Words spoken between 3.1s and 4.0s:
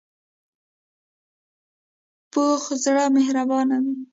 مهربانه وي